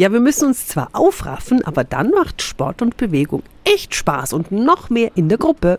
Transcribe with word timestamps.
Ja, 0.00 0.10
wir 0.10 0.20
müssen 0.20 0.48
uns 0.48 0.66
zwar 0.68 0.88
aufraffen, 0.94 1.62
aber 1.66 1.84
dann 1.84 2.12
macht 2.12 2.40
Sport 2.40 2.80
und 2.80 2.96
Bewegung 2.96 3.42
echt 3.64 3.94
Spaß 3.94 4.32
und 4.32 4.50
noch 4.50 4.88
mehr 4.88 5.10
in 5.16 5.28
der 5.28 5.36
Gruppe. 5.36 5.78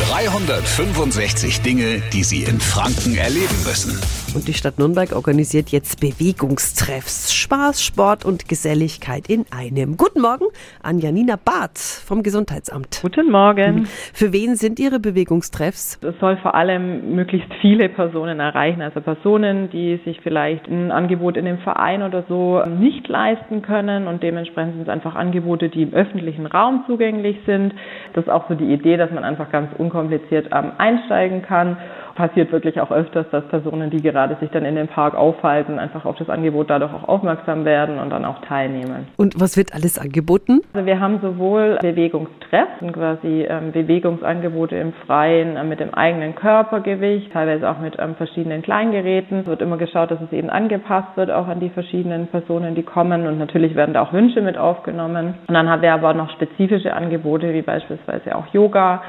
365 0.00 1.60
Dinge, 1.60 2.02
die 2.12 2.24
Sie 2.24 2.44
in 2.44 2.60
Franken 2.60 3.14
erleben 3.14 3.62
müssen. 3.66 4.00
Und 4.34 4.48
die 4.48 4.54
Stadt 4.54 4.78
Nürnberg 4.78 5.14
organisiert 5.14 5.68
jetzt 5.68 6.00
Bewegungstreffs. 6.00 7.34
Spaß, 7.34 7.84
Sport 7.84 8.24
und 8.24 8.48
Geselligkeit 8.48 9.28
in 9.28 9.44
einem. 9.50 9.98
Guten 9.98 10.22
Morgen 10.22 10.46
an 10.82 10.98
Janina 11.00 11.36
Barth 11.36 11.78
vom 11.78 12.22
Gesundheitsamt. 12.22 13.00
Guten 13.02 13.30
Morgen. 13.30 13.84
Für 14.14 14.32
wen 14.32 14.56
sind 14.56 14.80
Ihre 14.80 14.98
Bewegungstreffs? 15.00 16.00
Es 16.02 16.18
soll 16.18 16.38
vor 16.38 16.54
allem 16.54 17.14
möglichst 17.14 17.52
viele 17.60 17.90
Personen 17.90 18.40
erreichen, 18.40 18.80
also 18.80 19.02
Personen, 19.02 19.68
die 19.68 20.00
sich 20.06 20.18
vielleicht 20.22 20.66
ein 20.66 20.90
Angebot 20.90 21.36
in 21.36 21.44
dem 21.44 21.58
Verein 21.58 22.02
oder 22.02 22.24
so 22.26 22.64
nicht 22.64 23.06
leisten 23.08 23.60
können 23.60 24.06
und 24.06 24.22
dementsprechend 24.22 24.74
sind 24.74 24.82
es 24.84 24.88
einfach 24.88 25.14
Angebote, 25.14 25.68
die 25.68 25.82
im 25.82 25.92
öffentlichen 25.92 26.46
Raum 26.46 26.84
zugänglich 26.86 27.36
sind. 27.44 27.74
Das 28.14 28.24
ist 28.24 28.30
auch 28.30 28.48
so 28.48 28.54
die 28.54 28.72
Idee, 28.72 28.96
dass 28.96 29.10
man 29.10 29.24
einfach 29.24 29.52
ganz 29.52 29.70
unkompliziert 29.92 30.48
ähm, 30.52 30.72
einsteigen 30.78 31.42
kann 31.42 31.76
passiert 32.14 32.52
wirklich 32.52 32.80
auch 32.80 32.90
öfters, 32.90 33.26
dass 33.30 33.44
Personen, 33.48 33.90
die 33.90 34.02
gerade 34.02 34.36
sich 34.40 34.50
dann 34.50 34.64
in 34.64 34.74
dem 34.74 34.88
Park 34.88 35.14
aufhalten, 35.14 35.78
einfach 35.78 36.04
auf 36.04 36.16
das 36.16 36.28
Angebot 36.28 36.70
dadurch 36.70 36.92
auch 36.92 37.08
aufmerksam 37.08 37.64
werden 37.64 37.98
und 37.98 38.10
dann 38.10 38.24
auch 38.24 38.40
teilnehmen. 38.42 39.08
Und 39.16 39.40
was 39.40 39.56
wird 39.56 39.74
alles 39.74 39.98
angeboten? 39.98 40.60
Also 40.72 40.86
wir 40.86 41.00
haben 41.00 41.20
sowohl 41.20 41.78
Bewegungstreffs, 41.80 42.80
quasi 42.92 43.46
ähm, 43.48 43.72
Bewegungsangebote 43.72 44.76
im 44.76 44.92
Freien 45.06 45.56
äh, 45.56 45.64
mit 45.64 45.80
dem 45.80 45.94
eigenen 45.94 46.34
Körpergewicht, 46.34 47.32
teilweise 47.32 47.68
auch 47.68 47.78
mit 47.78 47.96
ähm, 47.98 48.14
verschiedenen 48.16 48.62
Kleingeräten. 48.62 49.40
Es 49.40 49.46
wird 49.46 49.62
immer 49.62 49.76
geschaut, 49.76 50.10
dass 50.10 50.20
es 50.20 50.32
eben 50.32 50.50
angepasst 50.50 51.16
wird, 51.16 51.30
auch 51.30 51.48
an 51.48 51.60
die 51.60 51.70
verschiedenen 51.70 52.26
Personen, 52.28 52.74
die 52.74 52.82
kommen. 52.82 53.26
Und 53.26 53.38
natürlich 53.38 53.74
werden 53.74 53.94
da 53.94 54.02
auch 54.02 54.12
Wünsche 54.12 54.40
mit 54.40 54.58
aufgenommen. 54.58 55.34
Und 55.46 55.54
dann 55.54 55.68
haben 55.68 55.82
wir 55.82 55.92
aber 55.92 56.14
noch 56.14 56.30
spezifische 56.30 56.94
Angebote, 56.94 57.52
wie 57.52 57.62
beispielsweise 57.62 58.36
auch 58.36 58.46
Yoga. 58.52 59.02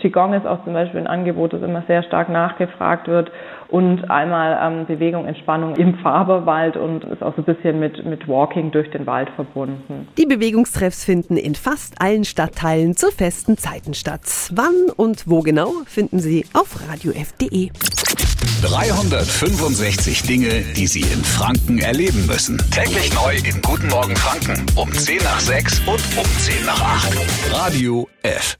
Qigong 0.00 0.34
ist 0.34 0.46
auch 0.46 0.64
zum 0.64 0.74
Beispiel 0.74 1.00
ein 1.00 1.06
Angebot, 1.06 1.52
das 1.52 1.62
immer 1.62 1.82
sehr 1.86 2.02
stark 2.02 2.28
nach 2.28 2.49
nachgefragt 2.50 3.08
wird 3.08 3.30
und 3.68 4.10
einmal 4.10 4.58
ähm, 4.62 4.86
Bewegung, 4.86 5.26
Entspannung 5.26 5.76
im 5.76 5.96
Faberwald 5.98 6.76
und 6.76 7.04
ist 7.04 7.22
auch 7.22 7.34
so 7.36 7.42
ein 7.42 7.44
bisschen 7.44 7.78
mit, 7.78 8.04
mit 8.04 8.26
Walking 8.26 8.70
durch 8.70 8.90
den 8.90 9.06
Wald 9.06 9.30
verbunden. 9.30 10.08
Die 10.18 10.26
Bewegungstreffs 10.26 11.04
finden 11.04 11.36
in 11.36 11.54
fast 11.54 12.00
allen 12.00 12.24
Stadtteilen 12.24 12.96
zu 12.96 13.10
festen 13.10 13.56
Zeiten 13.56 13.94
statt. 13.94 14.22
Wann 14.52 14.90
und 14.96 15.28
wo 15.28 15.40
genau 15.40 15.72
finden 15.86 16.18
Sie 16.18 16.44
auf 16.52 16.76
radiof.de. 16.88 17.70
365 18.62 20.22
Dinge, 20.24 20.62
die 20.76 20.86
Sie 20.86 21.00
in 21.00 21.24
Franken 21.24 21.78
erleben 21.78 22.26
müssen. 22.26 22.58
Täglich 22.70 23.14
neu 23.14 23.34
in 23.36 23.62
Guten 23.62 23.88
Morgen 23.88 24.16
Franken 24.16 24.66
um 24.76 24.92
10 24.92 25.18
nach 25.22 25.40
6 25.40 25.80
und 25.80 26.02
um 26.18 26.24
10 26.24 26.66
nach 26.66 26.80
8. 26.80 27.52
Radio 27.52 28.08
F. 28.22 28.58